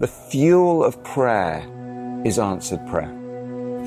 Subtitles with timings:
[0.00, 1.62] The fuel of prayer
[2.24, 3.12] is answered prayer.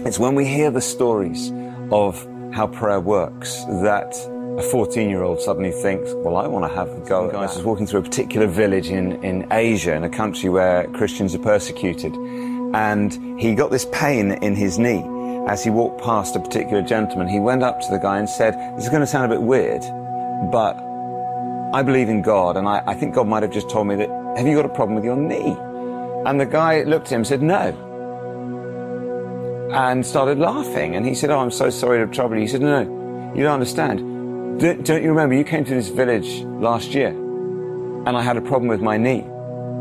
[0.06, 1.52] It's when we hear the stories
[1.92, 4.16] of how prayer works that
[4.58, 7.30] a 14 year old suddenly thinks, well, I want to have a go.
[7.30, 11.36] Guys was walking through a particular village in, in Asia, in a country where Christians
[11.36, 12.14] are persecuted.
[12.74, 15.04] And he got this pain in his knee
[15.50, 17.28] as he walked past a particular gentleman.
[17.28, 19.44] He went up to the guy and said, this is going to sound a bit
[19.44, 19.82] weird,
[20.54, 20.78] but
[21.74, 22.56] I believe in God.
[22.56, 24.70] And I, I think God might have just told me that, have you got a
[24.70, 25.58] problem with your knee?
[26.26, 27.88] And the guy looked at him and said, no
[29.72, 30.96] and started laughing.
[30.96, 32.42] And he said, Oh, I'm so sorry to trouble you.
[32.42, 34.00] He said, No, no, you don't understand.
[34.60, 38.68] Don't you remember you came to this village last year and I had a problem
[38.68, 39.24] with my knee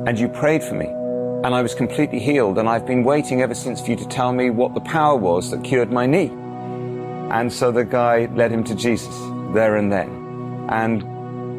[0.07, 3.55] and you prayed for me and I was completely healed and I've been waiting ever
[3.55, 6.31] since for you to tell me what the power was that cured my knee.
[7.31, 9.17] And so the guy led him to Jesus
[9.55, 10.67] there and then.
[10.69, 11.03] And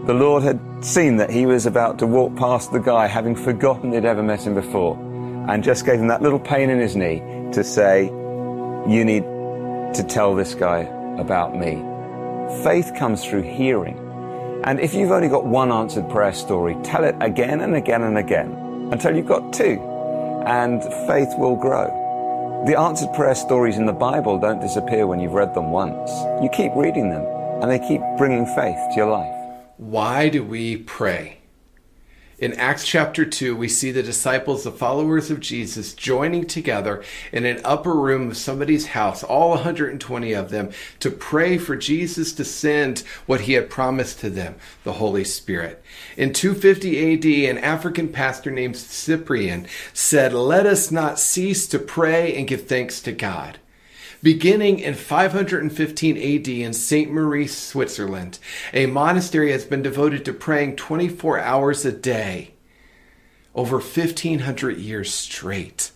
[0.07, 3.91] the Lord had seen that he was about to walk past the guy having forgotten
[3.91, 4.95] they'd ever met him before
[5.49, 7.19] and just gave him that little pain in his knee
[7.51, 9.23] to say, you need
[9.93, 10.83] to tell this guy
[11.17, 11.75] about me.
[12.63, 13.97] Faith comes through hearing.
[14.63, 18.17] And if you've only got one answered prayer story, tell it again and again and
[18.17, 18.53] again
[18.93, 19.77] until you've got two,
[20.45, 22.63] and faith will grow.
[22.65, 26.09] The answered prayer stories in the Bible don't disappear when you've read them once.
[26.41, 27.25] You keep reading them,
[27.61, 29.36] and they keep bringing faith to your life.
[29.77, 31.37] Why do we pray?
[32.39, 37.45] In Acts chapter 2, we see the disciples, the followers of Jesus, joining together in
[37.45, 42.43] an upper room of somebody's house, all 120 of them, to pray for Jesus to
[42.43, 45.83] send what he had promised to them, the Holy Spirit.
[46.15, 52.35] In 250 AD, an African pastor named Cyprian said, Let us not cease to pray
[52.35, 53.59] and give thanks to God.
[54.23, 57.11] Beginning in 515 AD in St.
[57.11, 58.39] Maurice, Switzerland,
[58.73, 62.53] a monastery has been devoted to praying 24 hours a day
[63.53, 65.91] over 1500 years straight.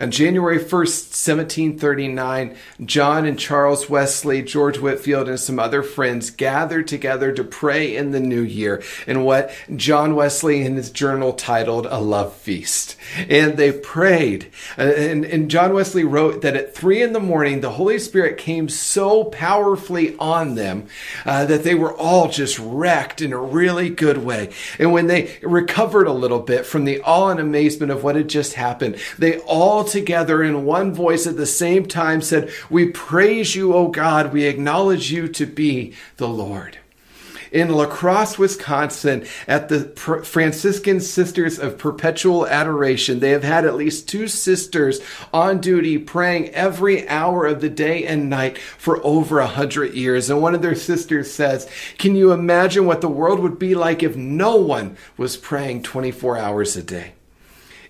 [0.00, 6.88] On January 1st, 1739, John and Charles Wesley, George Whitefield, and some other friends gathered
[6.88, 11.86] together to pray in the new year in what John Wesley in his journal titled
[11.86, 12.96] A Love Feast.
[13.28, 14.50] And they prayed.
[14.76, 18.36] Uh, and, and John Wesley wrote that at three in the morning, the Holy Spirit
[18.36, 20.88] came so powerfully on them
[21.24, 24.50] uh, that they were all just wrecked in a really good way.
[24.76, 28.26] And when they recovered a little bit from the awe and amazement of what had
[28.26, 33.54] just happened, they all together in one voice at the same time said, We praise
[33.54, 34.32] you, O God.
[34.32, 36.78] We acknowledge you to be the Lord
[37.54, 39.84] in La Crosse, Wisconsin, at the
[40.24, 43.20] Franciscan Sisters of Perpetual Adoration.
[43.20, 45.00] They have had at least two sisters
[45.32, 50.28] on duty praying every hour of the day and night for over a hundred years.
[50.28, 54.02] And one of their sisters says, Can you imagine what the world would be like
[54.02, 57.12] if no one was praying 24 hours a day?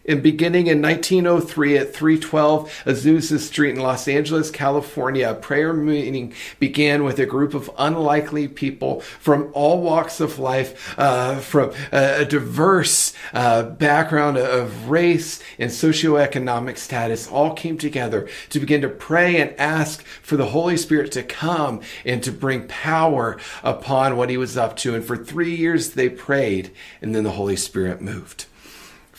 [0.06, 6.34] And beginning in 1903 at 312 Azusa Street in Los Angeles, California, a prayer meeting
[6.58, 12.26] began with a group of unlikely people from all walks of life, uh, from a,
[12.26, 19.40] diverse uh, background of race and socioeconomic status, all came together to begin to pray
[19.40, 24.36] and ask for the Holy Spirit to come and to bring power upon what he
[24.36, 24.94] was up to.
[24.94, 28.44] And for three years they prayed, and then the Holy Spirit moved.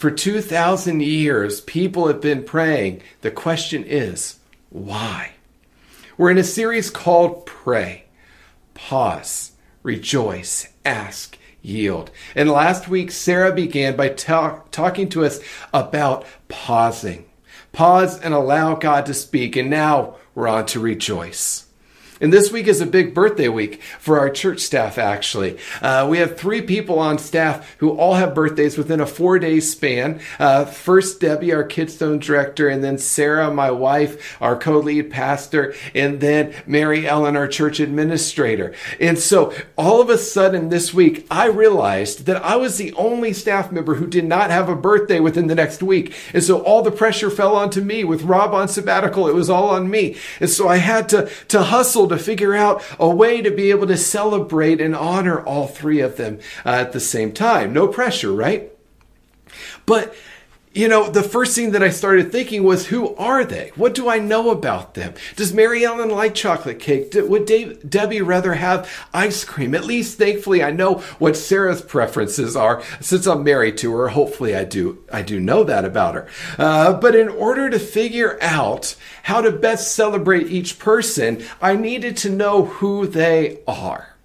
[0.06, 3.02] For 2,000 years, people have been praying.
[3.22, 4.38] The question is,
[4.70, 5.32] why?
[6.16, 8.04] We're in a series called Pray,
[8.76, 12.12] Pause, Rejoice, Ask, Yield.
[12.36, 15.40] And last week, Sarah began by talk, talking to us
[15.74, 17.26] about pausing.
[17.72, 19.56] Pause and allow God to speak.
[19.56, 21.65] And now we're on to rejoice.
[22.22, 25.58] And this week is a big birthday week for our church staff, actually.
[25.82, 29.60] Uh, we have three people on staff who all have birthdays within a four day
[29.60, 30.22] span.
[30.40, 35.74] Uh, first, Debbie, our Kidstone director, and then Sarah, my wife, our co lead pastor,
[35.94, 38.74] and then Mary Ellen, our church administrator.
[38.98, 43.34] And so all of a sudden this week, I realized that I was the only
[43.34, 46.14] staff member who did not have a birthday within the next week.
[46.34, 49.28] And so all the pressure fell onto me with Rob on sabbatical.
[49.28, 50.16] It was all on me.
[50.40, 53.88] And so I had to, to hustle to figure out a way to be able
[53.88, 57.74] to celebrate and honor all three of them uh, at the same time.
[57.74, 58.72] No pressure, right?
[59.86, 60.16] But
[60.76, 63.72] you know, the first thing that I started thinking was, who are they?
[63.76, 65.14] What do I know about them?
[65.38, 67.14] Does Mary Ellen like chocolate cake?
[67.16, 69.74] Would Dave, Debbie rather have ice cream?
[69.74, 74.10] At least, thankfully, I know what Sarah's preferences are since I'm married to her.
[74.10, 75.02] Hopefully, I do.
[75.12, 76.28] I do know that about her.
[76.58, 82.18] Uh, but in order to figure out how to best celebrate each person, I needed
[82.18, 84.16] to know who they are.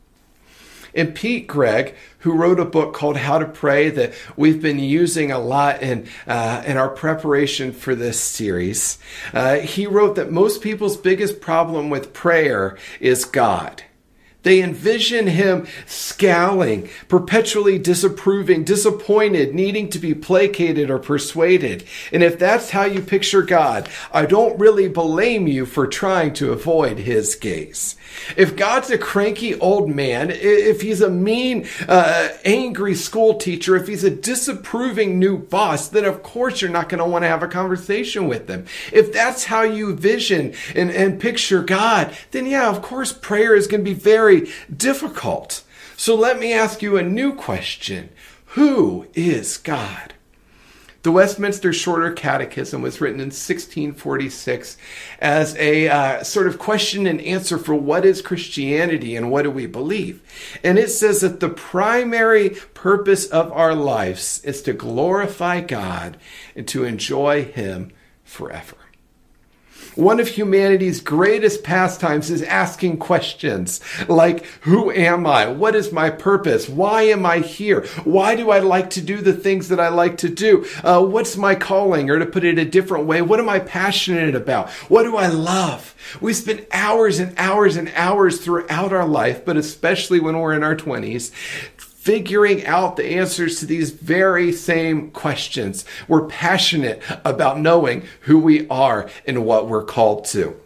[0.93, 5.31] And Pete Greig, who wrote a book called How to Pray that we've been using
[5.31, 8.99] a lot in, uh, in our preparation for this series,
[9.33, 13.83] uh, he wrote that most people's biggest problem with prayer is God.
[14.43, 21.85] They envision him scowling, perpetually disapproving, disappointed, needing to be placated or persuaded.
[22.13, 26.53] And if that's how you picture God, I don't really blame you for trying to
[26.53, 27.97] avoid his gaze.
[28.37, 33.87] If God's a cranky old man, if he's a mean, uh, angry school teacher, if
[33.87, 37.43] he's a disapproving new boss, then of course you're not going to want to have
[37.43, 38.67] a conversation with him.
[38.93, 43.67] If that's how you vision and, and picture God, then yeah, of course prayer is
[43.67, 44.30] going to be very
[44.75, 45.63] difficult.
[45.97, 48.11] So let me ask you a new question.
[48.55, 50.15] Who is God?
[51.03, 54.77] The Westminster Shorter Catechism was written in 1646
[55.19, 59.51] as a uh, sort of question and answer for what is Christianity and what do
[59.51, 60.23] we believe.
[60.63, 66.19] And it says that the primary purpose of our lives is to glorify God
[66.55, 67.93] and to enjoy Him
[68.23, 68.77] forever.
[69.95, 75.49] One of humanity's greatest pastimes is asking questions like, Who am I?
[75.49, 76.69] What is my purpose?
[76.69, 77.87] Why am I here?
[78.05, 80.67] Why do I like to do the things that I like to do?
[80.85, 82.11] Uh, what's my calling?
[82.11, 84.71] Or to put it a different way, what am I passionate about?
[84.89, 85.95] What do I love?
[86.21, 90.63] We spend hours and hours and hours throughout our life, but especially when we're in
[90.63, 91.31] our 20s,
[92.11, 95.85] figuring out the answers to these very same questions.
[96.09, 100.61] We're passionate about knowing who we are and what we're called to.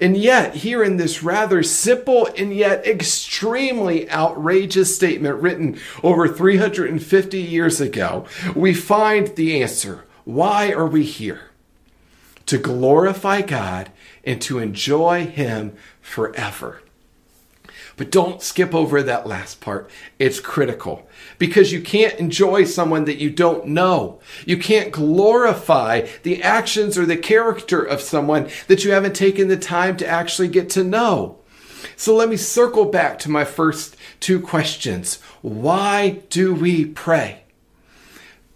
[0.00, 7.40] And yet, here in this rather simple and yet extremely outrageous statement written over 350
[7.40, 10.04] years ago, we find the answer.
[10.24, 11.42] Why are we here?
[12.46, 13.92] To glorify God
[14.24, 16.82] and to enjoy Him forever.
[17.98, 19.90] But don't skip over that last part.
[20.20, 21.06] It's critical
[21.36, 24.20] because you can't enjoy someone that you don't know.
[24.46, 29.56] You can't glorify the actions or the character of someone that you haven't taken the
[29.56, 31.38] time to actually get to know.
[31.96, 35.16] So let me circle back to my first two questions.
[35.42, 37.42] Why do we pray?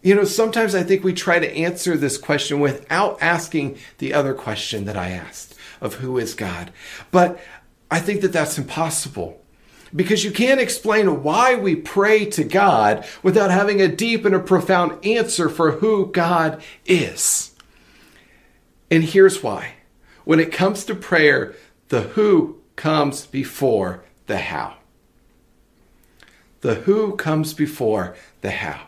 [0.02, 4.34] You know, sometimes I think we try to answer this question without asking the other
[4.34, 6.72] question that I asked of who is God.
[7.10, 7.40] But
[7.92, 9.38] I think that that's impossible
[9.94, 14.40] because you can't explain why we pray to God without having a deep and a
[14.40, 17.54] profound answer for who God is.
[18.90, 19.74] And here's why.
[20.24, 21.54] When it comes to prayer,
[21.88, 24.76] the who comes before the how.
[26.62, 28.86] The who comes before the how.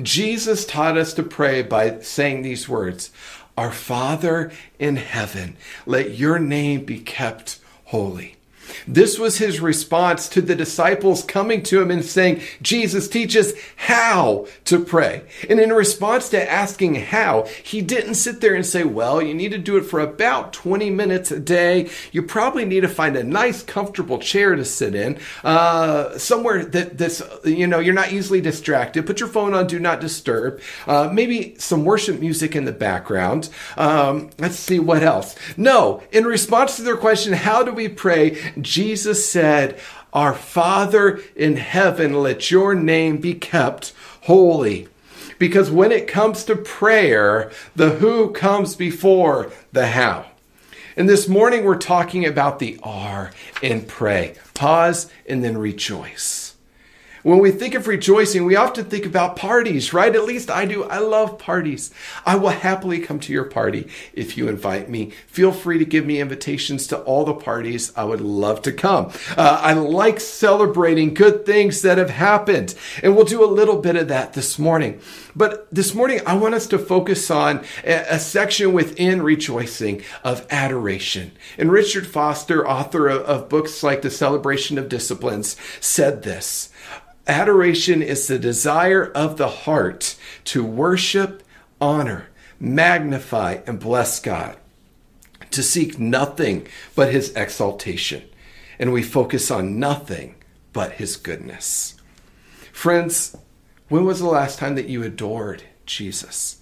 [0.00, 3.10] Jesus taught us to pray by saying these words
[3.58, 5.56] Our Father in heaven,
[5.86, 7.58] let your name be kept
[7.90, 8.39] holy.
[8.86, 13.52] This was his response to the disciples coming to him and saying, Jesus, teach us
[13.76, 15.22] how to pray.
[15.48, 19.52] And in response to asking how, he didn't sit there and say, well, you need
[19.52, 21.88] to do it for about 20 minutes a day.
[22.12, 26.98] You probably need to find a nice, comfortable chair to sit in, uh, somewhere that
[26.98, 29.06] this, you know, you're not easily distracted.
[29.06, 30.60] Put your phone on do not disturb.
[30.86, 33.48] Uh, maybe some worship music in the background.
[33.76, 35.36] Um, let's see what else.
[35.56, 38.36] No, in response to their question, how do we pray?
[38.70, 39.80] Jesus said,
[40.12, 44.86] Our Father in heaven, let your name be kept holy.
[45.40, 50.26] Because when it comes to prayer, the who comes before the how.
[50.96, 54.36] And this morning we're talking about the R in pray.
[54.54, 56.39] Pause and then rejoice.
[57.22, 60.14] When we think of rejoicing, we often think about parties, right?
[60.14, 60.84] At least I do.
[60.84, 61.92] I love parties.
[62.24, 65.12] I will happily come to your party if you invite me.
[65.26, 67.92] Feel free to give me invitations to all the parties.
[67.94, 69.12] I would love to come.
[69.36, 73.96] Uh, I like celebrating good things that have happened, and we'll do a little bit
[73.96, 75.00] of that this morning.
[75.36, 80.46] But this morning, I want us to focus on a, a section within rejoicing of
[80.50, 81.32] adoration.
[81.58, 86.69] And Richard Foster, author of, of books like The Celebration of Disciplines, said this.
[87.26, 91.42] Adoration is the desire of the heart to worship,
[91.80, 94.56] honor, magnify, and bless God,
[95.50, 98.22] to seek nothing but His exaltation.
[98.78, 100.36] And we focus on nothing
[100.72, 101.96] but His goodness.
[102.72, 103.36] Friends,
[103.88, 106.60] when was the last time that you adored Jesus?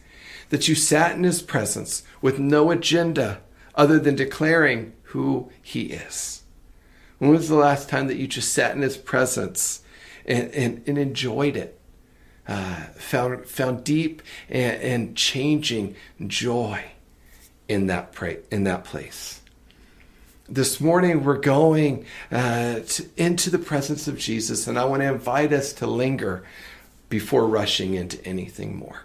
[0.48, 3.40] That you sat in His presence with no agenda
[3.74, 6.42] other than declaring who He is?
[7.18, 9.82] When was the last time that you just sat in His presence?
[10.28, 11.74] And, and, and enjoyed it.
[12.46, 15.94] Uh, found found deep and, and, changing
[16.26, 16.82] joy
[17.68, 19.42] in that pra- in that place.
[20.48, 25.12] this morning we're going uh, to, into the presence of Jesus, and I want to
[25.12, 26.42] invite us to linger
[27.10, 29.02] before rushing into anything more.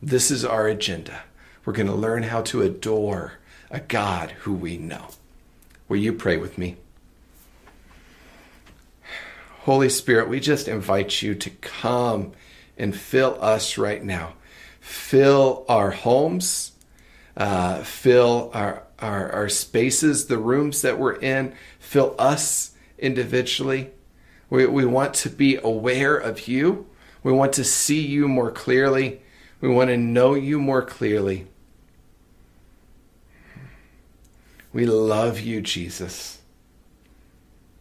[0.00, 1.24] This is our agenda.
[1.66, 3.34] We're going to learn how to adore
[3.70, 5.08] a God who we know.
[5.86, 6.76] Will you pray with me?
[9.68, 12.32] Holy Spirit, we just invite you to come
[12.78, 14.32] and fill us right now.
[14.80, 16.72] Fill our homes,
[17.36, 23.90] uh, fill our, our, our spaces, the rooms that we're in, fill us individually.
[24.48, 26.86] We, we want to be aware of you.
[27.22, 29.20] We want to see you more clearly.
[29.60, 31.46] We want to know you more clearly.
[34.72, 36.37] We love you, Jesus.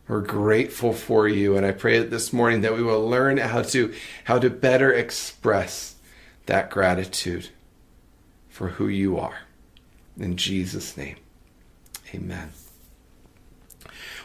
[0.08, 3.62] We're grateful for you, and I pray that this morning that we will learn how
[3.64, 5.96] to how to better express
[6.46, 7.50] that gratitude
[8.48, 9.40] for who you are.
[10.18, 11.18] In Jesus' name.
[12.14, 12.52] Amen.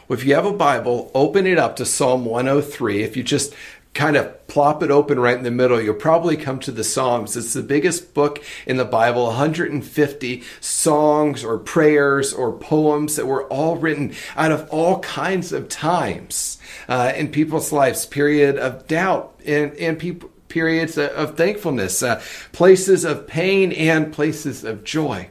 [0.07, 3.03] Well, if you have a Bible, open it up to Psalm 103.
[3.03, 3.53] If you just
[3.93, 7.37] kind of plop it open right in the middle, you'll probably come to the Psalms.
[7.37, 13.45] It's the biggest book in the Bible, 150 songs or prayers or poems that were
[13.47, 16.57] all written out of all kinds of times
[16.87, 22.21] uh, in people's lives, period of doubt and, in people periods of thankfulness, uh,
[22.51, 25.27] places of pain and places of joy.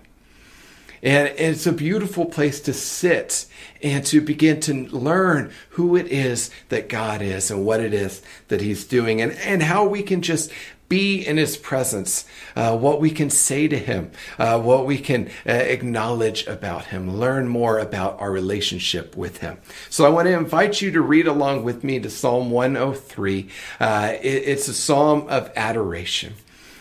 [1.03, 3.47] And it's a beautiful place to sit
[3.83, 8.23] and to begin to learn who it is that God is and what it is
[8.49, 10.53] that He's doing and, and how we can just
[10.89, 15.29] be in His presence, uh, what we can say to Him, uh, what we can
[15.47, 19.57] uh, acknowledge about Him, learn more about our relationship with Him.
[19.91, 23.49] So I want to invite you to read along with me to Psalm 103.
[23.81, 26.35] Uh, it, it's a psalm of adoration.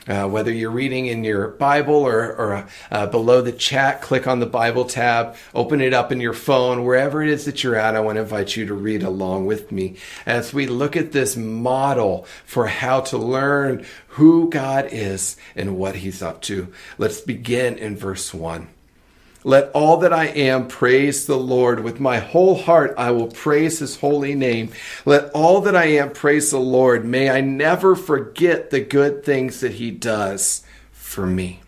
[0.08, 4.40] Uh, whether you're reading in your Bible or, or uh, below the chat, click on
[4.40, 7.96] the Bible tab, open it up in your phone, wherever it is that you're at.
[7.96, 11.38] I want to invite you to read along with me as we look at this
[11.38, 16.74] model for how to learn who God is and what He's up to.
[16.98, 18.70] Let's begin in verse 1.
[19.44, 21.84] Let all that I am praise the Lord.
[21.84, 24.72] With my whole heart, I will praise his holy name.
[25.06, 27.06] Let all that I am praise the Lord.
[27.06, 31.62] May I never forget the good things that he does for me.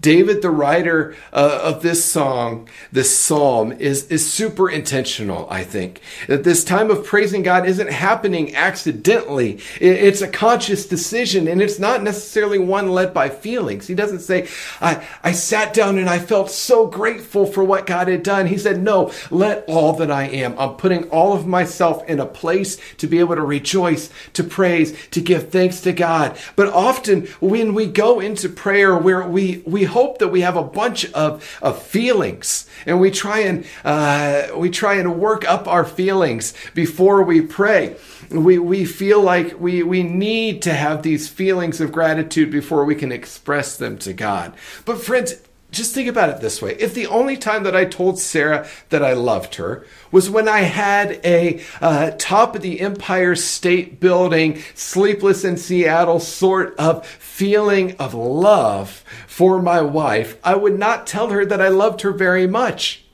[0.00, 6.02] David, the writer uh, of this song, this psalm, is, is super intentional, I think.
[6.28, 9.60] That this time of praising God isn't happening accidentally.
[9.80, 13.86] it's a conscious decision, and it's not necessarily one led by feelings.
[13.86, 14.48] He doesn't say,
[14.80, 18.46] I, I sat down and I felt so grateful for what God had done.
[18.46, 20.58] He said, No, let all that I am.
[20.58, 24.94] I'm putting all of myself in a place to be able to rejoice, to praise,
[25.12, 26.36] to give thanks to God.
[26.54, 30.62] But often when we go into prayer where we, we hope that we have a
[30.62, 35.84] bunch of, of feelings and we try and uh, we try and work up our
[35.84, 37.96] feelings before we pray.
[38.30, 42.94] We, we feel like we, we need to have these feelings of gratitude before we
[42.94, 44.54] can express them to God.
[44.84, 45.34] But friends,
[45.76, 46.74] just think about it this way.
[46.78, 50.60] If the only time that I told Sarah that I loved her was when I
[50.60, 57.96] had a uh, top of the Empire State Building, sleepless in Seattle sort of feeling
[57.96, 62.46] of love for my wife, I would not tell her that I loved her very
[62.46, 63.04] much.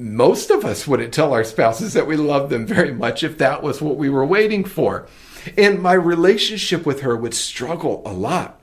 [0.00, 3.64] Most of us wouldn't tell our spouses that we love them very much if that
[3.64, 5.08] was what we were waiting for.
[5.56, 8.57] And my relationship with her would struggle a lot.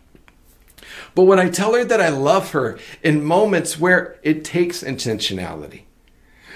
[1.16, 5.84] But when I tell her that I love her in moments where it takes intentionality,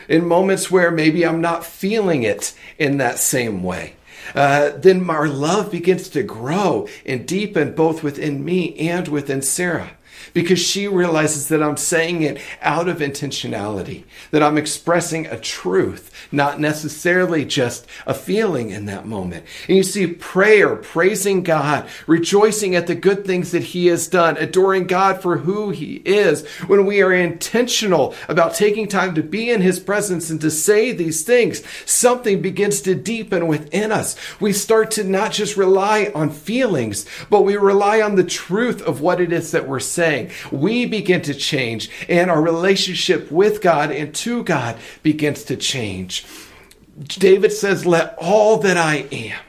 [0.09, 3.95] in moments where maybe I'm not feeling it in that same way,
[4.35, 9.91] uh, then our love begins to grow and deepen both within me and within Sarah
[10.33, 16.11] because she realizes that I'm saying it out of intentionality, that I'm expressing a truth,
[16.31, 19.45] not necessarily just a feeling in that moment.
[19.67, 24.37] And you see, prayer, praising God, rejoicing at the good things that He has done,
[24.37, 29.49] adoring God for who He is, when we are intentional about taking time to be
[29.49, 34.15] in His presence and to say these things, something begins to deepen within us.
[34.39, 39.01] We start to not just rely on feelings, but we rely on the truth of
[39.01, 40.08] what it is that we're saying
[40.51, 46.25] We begin to change, and our relationship with God and to God begins to change.
[46.99, 49.39] David says, Let all that I am,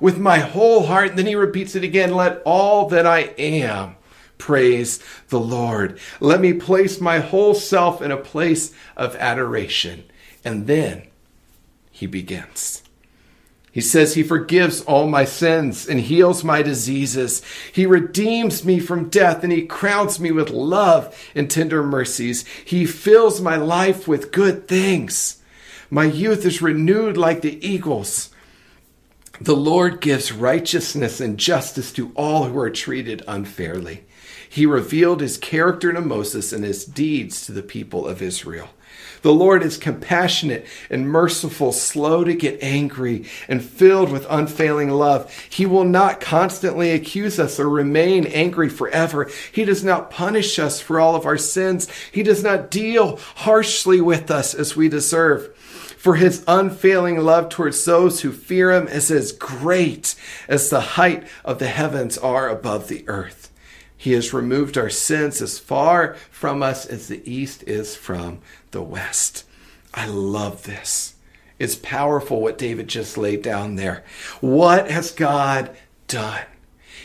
[0.00, 3.96] with my whole heart, and then he repeats it again, let all that I am
[4.42, 4.98] praise
[5.28, 6.00] the Lord.
[6.18, 10.02] Let me place my whole self in a place of adoration.
[10.44, 11.06] And then
[11.92, 12.81] he begins.
[13.72, 17.40] He says he forgives all my sins and heals my diseases.
[17.72, 22.44] He redeems me from death and he crowns me with love and tender mercies.
[22.66, 25.38] He fills my life with good things.
[25.88, 28.28] My youth is renewed like the eagles.
[29.40, 34.04] The Lord gives righteousness and justice to all who are treated unfairly.
[34.48, 38.68] He revealed his character to Moses and his deeds to the people of Israel.
[39.22, 45.32] The Lord is compassionate and merciful, slow to get angry, and filled with unfailing love.
[45.48, 49.30] He will not constantly accuse us or remain angry forever.
[49.52, 51.88] He does not punish us for all of our sins.
[52.10, 55.56] He does not deal harshly with us as we deserve.
[56.02, 60.16] For his unfailing love towards those who fear him is as great
[60.48, 63.41] as the height of the heavens are above the earth.
[64.02, 68.40] He has removed our sins as far from us as the east is from
[68.72, 69.44] the west.
[69.94, 71.14] I love this.
[71.60, 74.02] It's powerful what David just laid down there.
[74.40, 75.76] What has God
[76.08, 76.40] done?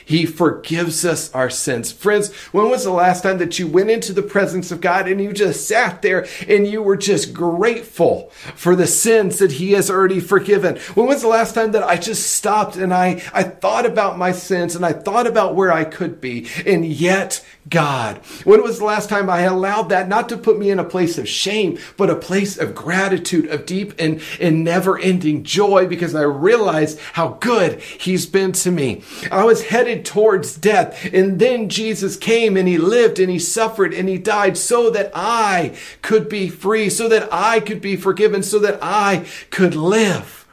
[0.07, 1.91] He forgives us our sins.
[1.91, 5.19] Friends, when was the last time that you went into the presence of God and
[5.19, 9.89] you just sat there and you were just grateful for the sins that He has
[9.89, 10.77] already forgiven?
[10.93, 14.31] When was the last time that I just stopped and I, I thought about my
[14.31, 18.17] sins and I thought about where I could be and yet God?
[18.43, 21.17] When was the last time I allowed that not to put me in a place
[21.17, 26.13] of shame, but a place of gratitude, of deep and, and never ending joy because
[26.15, 29.01] I realized how good He's been to me?
[29.31, 31.07] I was headed towards death.
[31.13, 35.11] And then Jesus came and he lived and he suffered and he died so that
[35.13, 40.45] I could be free, so that I could be forgiven, so that I could live.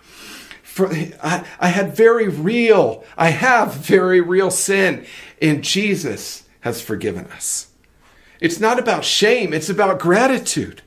[0.63, 0.93] For,
[1.23, 5.07] I, I had very real, I have very real sin,
[5.41, 7.69] in Jesus has forgiven us.
[8.41, 10.81] It's not about shame, it's about gratitude.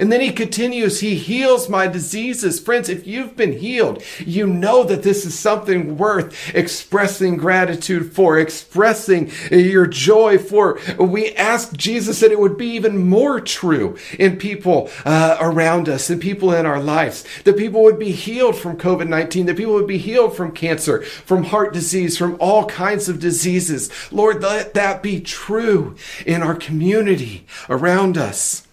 [0.00, 2.58] And then he continues, He heals my diseases.
[2.58, 8.38] Friends, if you've been healed, you know that this is something worth expressing gratitude for,
[8.38, 10.80] expressing your joy for.
[10.98, 16.08] We ask Jesus that it would be even more true in people uh, around us
[16.08, 19.74] and people in our lives, that people would be healed from COVID 19, that people
[19.74, 23.90] would be healed from cancer, from heart disease, from all kinds of diseases.
[24.10, 28.66] Lord, let that be true in our community around us.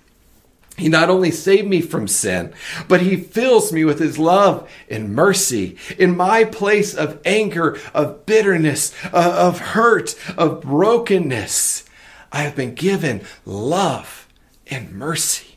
[0.78, 2.54] He not only saved me from sin,
[2.88, 5.76] but he fills me with his love and mercy.
[5.98, 11.84] In my place of anger, of bitterness, uh, of hurt, of brokenness,
[12.32, 14.28] I have been given love
[14.68, 15.56] and mercy.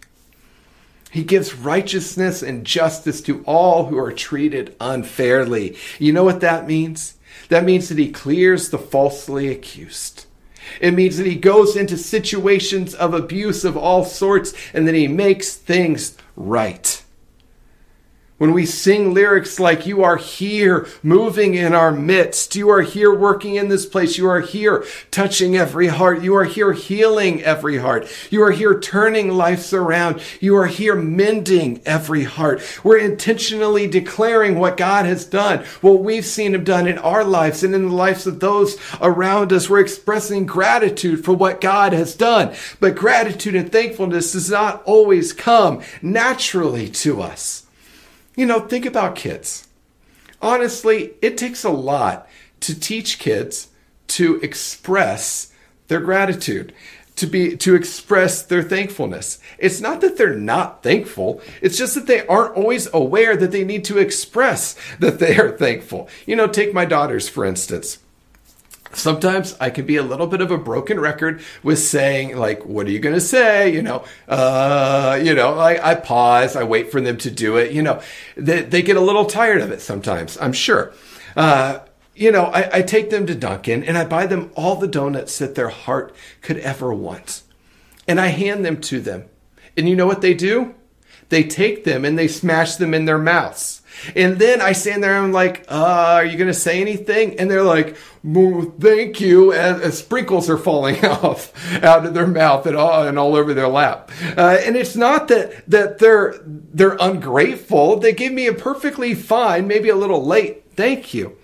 [1.11, 5.77] He gives righteousness and justice to all who are treated unfairly.
[5.99, 7.17] You know what that means?
[7.49, 10.27] That means that he clears the falsely accused.
[10.81, 15.09] It means that he goes into situations of abuse of all sorts and then he
[15.09, 17.00] makes things right.
[18.41, 23.15] When we sing lyrics like, You are here moving in our midst, you are here
[23.15, 27.77] working in this place, you are here touching every heart, you are here healing every
[27.77, 32.63] heart, you are here turning lives around, you are here mending every heart.
[32.83, 37.63] We're intentionally declaring what God has done, what we've seen Him done in our lives
[37.63, 39.69] and in the lives of those around us.
[39.69, 42.55] We're expressing gratitude for what God has done.
[42.81, 47.60] But gratitude and thankfulness does not always come naturally to us.
[48.37, 49.69] You know, think about kids.
[50.43, 52.29] Honestly, it takes a lot
[52.61, 53.69] to teach kids
[54.09, 55.53] to express
[55.89, 56.73] their gratitude
[57.17, 59.41] to be to express their thankfulness.
[59.59, 63.63] It's not that they're not thankful, it's just that they aren't always aware that they
[63.63, 66.09] need to express that they are thankful.
[66.25, 67.99] You know, take my daughters for instance
[68.93, 72.87] sometimes I can be a little bit of a broken record with saying like, "What
[72.87, 76.91] are you going to say?" You know, uh, you know, I, I pause, I wait
[76.91, 77.73] for them to do it.
[77.73, 78.01] You know,
[78.37, 80.39] they, they get a little tired of it sometimes.
[80.41, 80.93] I'm sure.
[81.37, 81.81] Uh,
[82.15, 85.39] you know, I, I take them to Dunkin' and I buy them all the donuts
[85.39, 87.43] that their heart could ever want,
[88.07, 89.25] and I hand them to them.
[89.77, 90.75] And you know what they do?
[91.31, 93.80] They take them and they smash them in their mouths
[94.15, 97.39] and then I stand there and I'm like, uh, are you going to say anything?
[97.39, 99.53] And they're like, thank you.
[99.53, 103.55] And, as, sprinkles are falling off out of their mouth and all, and all over
[103.55, 104.11] their lap.
[104.37, 107.97] Uh, and it's not that, that they're, they're ungrateful.
[107.99, 111.37] They give me a perfectly fine, maybe a little late thank you.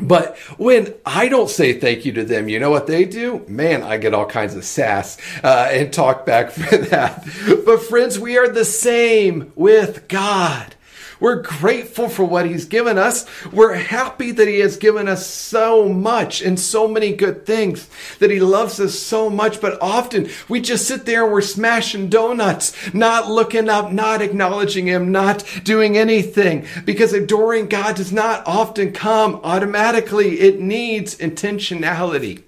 [0.00, 3.44] But when I don't say thank you to them, you know what they do?
[3.46, 7.24] Man, I get all kinds of sass uh, and talk back for that.
[7.64, 10.73] But friends, we are the same with God.
[11.20, 13.26] We're grateful for what He's given us.
[13.52, 17.88] We're happy that He has given us so much and so many good things,
[18.20, 19.60] that He loves us so much.
[19.60, 24.86] But often we just sit there and we're smashing donuts, not looking up, not acknowledging
[24.86, 26.66] Him, not doing anything.
[26.84, 32.43] Because adoring God does not often come automatically, it needs intentionality.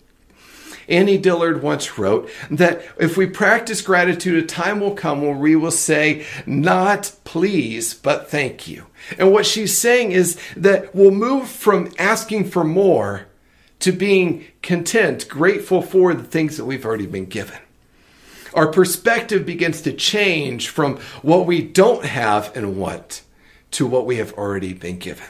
[0.89, 5.57] Annie Dillard once wrote that if we practice gratitude, a time will come where we
[5.57, 8.87] will say, not please, but thank you.
[9.19, 13.27] And what she's saying is that we'll move from asking for more
[13.81, 17.59] to being content, grateful for the things that we've already been given.
[18.55, 23.23] Our perspective begins to change from what we don't have and want
[23.73, 25.27] to what we have already been given.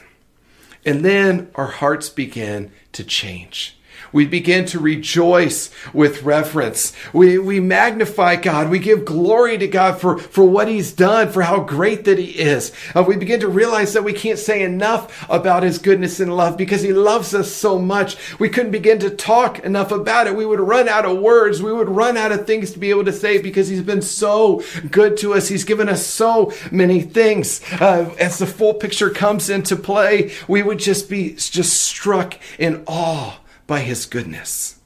[0.85, 3.76] And then our hearts begin to change.
[4.17, 6.91] We begin to rejoice with reverence.
[7.13, 8.71] We, we magnify God.
[8.71, 12.31] We give glory to God for, for what He's done, for how great that He
[12.31, 12.71] is.
[12.95, 16.57] Uh, we begin to realize that we can't say enough about His goodness and love
[16.57, 18.17] because He loves us so much.
[18.39, 20.35] We couldn't begin to talk enough about it.
[20.35, 21.61] We would run out of words.
[21.61, 24.63] We would run out of things to be able to say because He's been so
[24.89, 25.47] good to us.
[25.47, 27.61] He's given us so many things.
[27.79, 32.83] Uh, as the full picture comes into play, we would just be just struck in
[32.87, 34.79] awe by his goodness.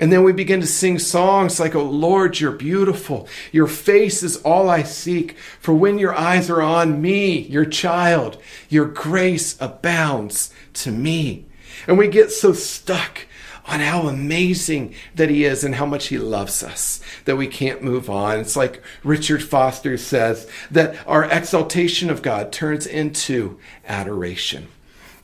[0.00, 3.28] And then we begin to sing songs like, Oh Lord, you're beautiful.
[3.52, 5.36] Your face is all I seek.
[5.60, 11.46] For when your eyes are on me, your child, your grace abounds to me.
[11.86, 13.26] And we get so stuck
[13.66, 17.82] on how amazing that he is and how much he loves us that we can't
[17.82, 18.40] move on.
[18.40, 24.68] It's like Richard Foster says that our exaltation of God turns into adoration.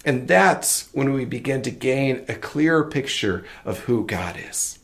[0.04, 4.78] And that's when we begin to gain a clearer picture of who God is.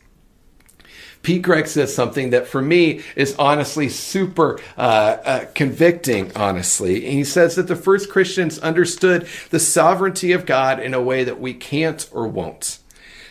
[1.22, 4.80] Pete Greig says something that for me is honestly super uh,
[5.24, 7.04] uh, convicting, honestly.
[7.04, 11.24] And he says that the first Christians understood the sovereignty of God in a way
[11.24, 12.78] that we can't or won't.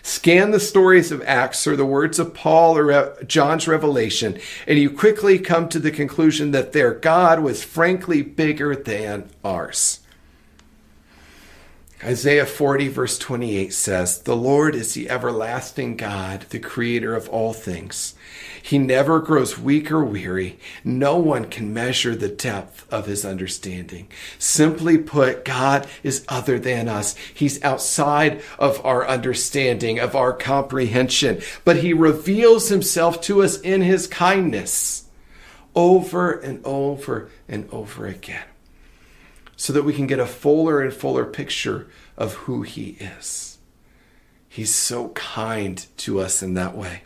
[0.02, 4.92] Scan the stories of Acts or the words of Paul or John's revelation, and you
[4.92, 10.02] quickly come to the conclusion that their God was frankly bigger than ours.
[12.06, 17.52] Isaiah 40, verse 28 says, The Lord is the everlasting God, the creator of all
[17.52, 18.14] things.
[18.62, 20.60] He never grows weak or weary.
[20.84, 24.08] No one can measure the depth of his understanding.
[24.38, 27.16] Simply put, God is other than us.
[27.34, 33.82] He's outside of our understanding, of our comprehension, but he reveals himself to us in
[33.82, 35.06] his kindness
[35.74, 38.46] over and over and over again
[39.56, 41.88] so that we can get a fuller and fuller picture
[42.18, 43.58] of who He is.
[44.48, 47.02] He's so kind to us in that way.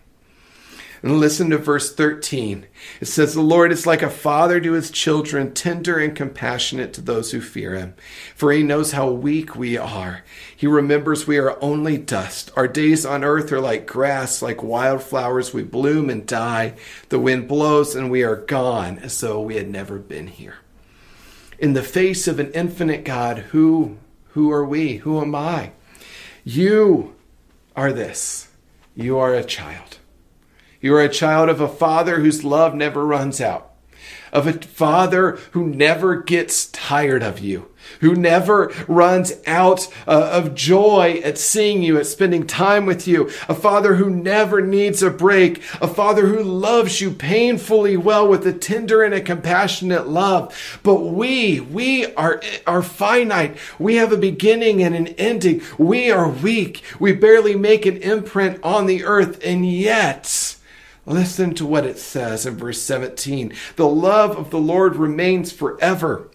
[1.01, 2.65] And listen to verse 13.
[2.99, 7.01] It says, The Lord is like a father to his children, tender and compassionate to
[7.01, 7.93] those who fear him.
[8.35, 10.23] For he knows how weak we are.
[10.55, 12.51] He remembers we are only dust.
[12.55, 15.53] Our days on earth are like grass, like wildflowers.
[15.53, 16.75] We bloom and die.
[17.07, 20.57] The wind blows and we are gone as though we had never been here
[21.59, 23.97] in the face of an infinite God, who
[24.33, 24.97] who are we?
[24.97, 25.71] Who am I?
[26.43, 27.15] You
[27.75, 28.47] are this.
[28.95, 29.97] You are a child.
[30.81, 33.68] You are a child of a father whose love never runs out,
[34.31, 37.67] of a father who never gets tired of you,
[38.01, 43.29] who never runs out uh, of joy at seeing you, at spending time with you,
[43.47, 48.45] a father who never needs a break, a father who loves you painfully well with
[48.45, 50.79] a tender and a compassionate love.
[50.83, 53.57] But we, we are, are finite.
[53.79, 55.61] We have a beginning and an ending.
[55.77, 56.83] We are weak.
[56.99, 60.57] We barely make an imprint on the earth, and yet,
[61.09, 63.51] Listen to what it says in verse 17.
[63.77, 66.28] The love of the Lord remains forever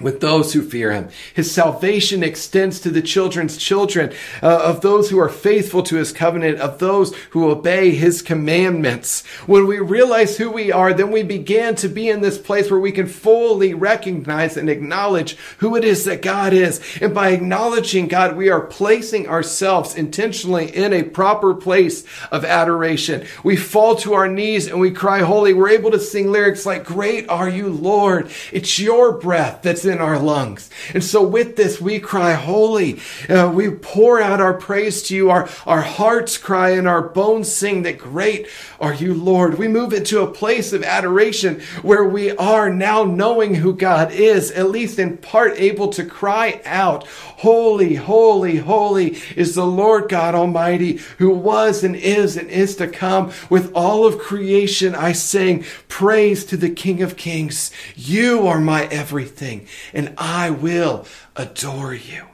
[0.00, 1.08] with those who fear him.
[1.34, 6.12] His salvation extends to the children's children, uh, of those who are faithful to his
[6.12, 9.26] covenant, of those who obey his commandments.
[9.46, 12.80] When we realize who we are, then we begin to be in this place where
[12.80, 16.80] we can fully recognize and acknowledge who it is that God is.
[17.00, 23.26] And by acknowledging God, we are placing ourselves intentionally in a proper place of adoration.
[23.42, 25.54] We fall to our knees and we cry holy.
[25.54, 28.30] We're able to sing lyrics like, great are you, Lord.
[28.52, 30.70] It's your breath that's in our lungs.
[30.94, 33.00] And so with this, we cry, holy.
[33.28, 35.30] Uh, we pour out our praise to you.
[35.30, 38.48] Our, our hearts cry and our bones sing that great
[38.80, 39.58] are you, Lord.
[39.58, 44.50] We move into a place of adoration where we are now knowing who God is,
[44.52, 50.34] at least in part able to cry out, holy, holy, holy is the Lord God
[50.34, 53.32] Almighty who was and is and is to come.
[53.50, 57.70] With all of creation, I sing praise to the King of Kings.
[57.96, 62.24] You are my everything and I will adore you.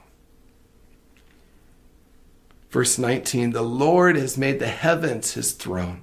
[2.71, 6.03] Verse 19 The Lord has made the heavens his throne.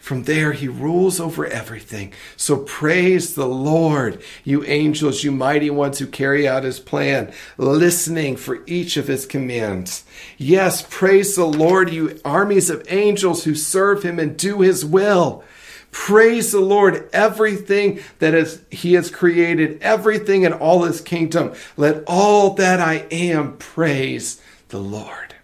[0.00, 2.14] From there, he rules over everything.
[2.34, 8.36] So praise the Lord, you angels, you mighty ones who carry out his plan, listening
[8.36, 10.04] for each of his commands.
[10.38, 15.44] Yes, praise the Lord, you armies of angels who serve him and do his will.
[15.90, 21.52] Praise the Lord, everything that is, he has created, everything in all his kingdom.
[21.76, 25.34] Let all that I am praise the Lord.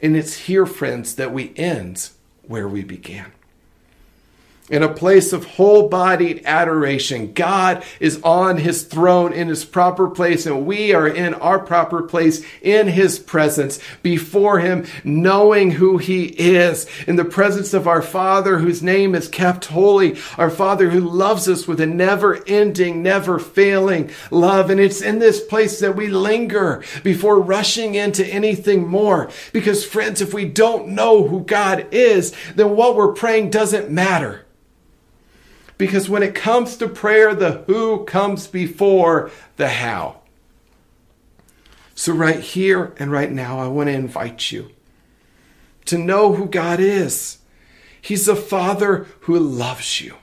[0.00, 2.10] And it's here, friends, that we end
[2.46, 3.32] where we began
[4.70, 7.34] in a place of whole bodied adoration.
[7.34, 12.02] God is on his throne in his proper place, and we are in our proper
[12.02, 18.00] place in his presence before him, knowing who he is, in the presence of our
[18.00, 23.02] Father whose name is kept holy, our Father who loves us with a never ending,
[23.02, 24.70] never failing love.
[24.70, 29.30] And it's in this place that we linger before rushing into anything more.
[29.52, 34.44] Because, friends, if we don't know who God is, then what we're praying doesn't matter.
[35.84, 40.22] Because when it comes to prayer, the who comes before the how.
[41.94, 44.70] So, right here and right now, I want to invite you
[45.84, 47.36] to know who God is.
[48.00, 50.14] He's a Father who loves you,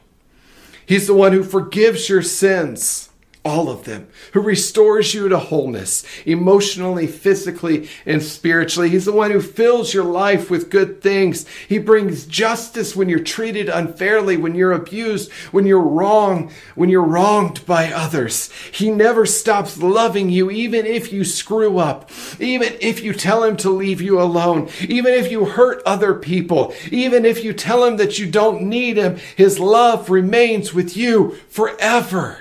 [0.84, 3.11] He's the one who forgives your sins
[3.43, 8.89] all of them, who restores you to wholeness, emotionally, physically, and spiritually.
[8.89, 11.47] He's the one who fills your life with good things.
[11.67, 17.01] He brings justice when you're treated unfairly, when you're abused, when you're wrong, when you're
[17.01, 18.51] wronged by others.
[18.71, 23.58] He never stops loving you, even if you screw up, even if you tell him
[23.58, 27.97] to leave you alone, even if you hurt other people, even if you tell him
[27.97, 29.17] that you don't need him.
[29.36, 32.38] His love remains with you forever.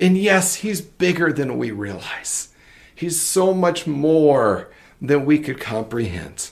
[0.00, 2.48] And yes, he's bigger than we realize.
[2.94, 6.50] He's so much more than we could comprehend.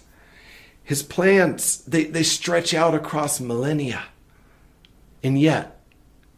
[0.83, 4.05] His plans, they, they stretch out across millennia.
[5.23, 5.81] And yet,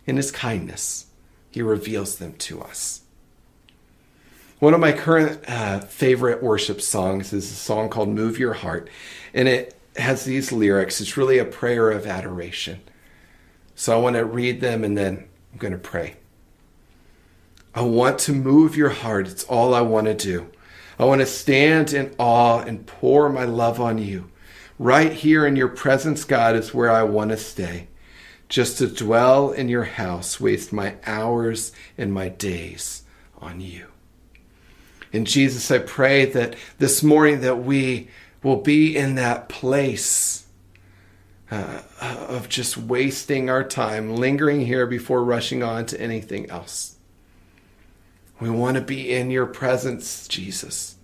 [0.07, 1.07] in his kindness,
[1.51, 3.03] he reveals them to us.
[4.59, 8.89] One of my current uh, favorite worship songs is a song called Move Your Heart.
[9.35, 11.01] And it has these lyrics.
[11.01, 12.81] It's really a prayer of adoration.
[13.75, 16.17] So I want to read them and then I'm going to pray.
[17.75, 19.29] I want to move your heart.
[19.29, 20.51] It's all I want to do.
[20.99, 24.31] I want to stand in awe and pour my love on you.
[24.79, 27.89] Right here in your presence, God, is where I want to stay.
[28.49, 33.03] Just to dwell in your house, waste my hours and my days
[33.39, 33.87] on you.
[35.13, 38.09] And Jesus, I pray that this morning that we
[38.43, 40.47] will be in that place
[41.51, 46.98] uh, of just wasting our time, lingering here before rushing on to anything else.
[48.41, 50.97] We want to be in your presence, Jesus.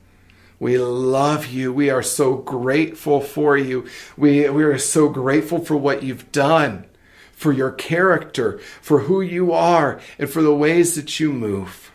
[0.61, 1.73] We love you.
[1.73, 3.87] We are so grateful for you.
[4.17, 6.87] We, we are so grateful for what you've done,
[7.33, 11.91] for your character, for who you are, and for the ways that you move.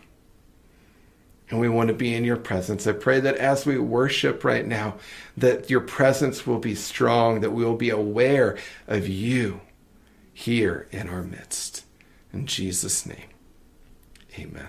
[1.48, 2.86] And we want to be in your presence.
[2.86, 4.96] I pray that as we worship right now,
[5.36, 9.62] that your presence will be strong, that we will be aware of you
[10.32, 11.84] here in our midst.
[12.32, 13.30] In Jesus' name,
[14.38, 14.68] amen.